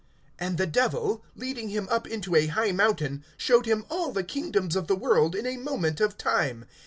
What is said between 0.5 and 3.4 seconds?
the Devil, leading him up into a high mountain,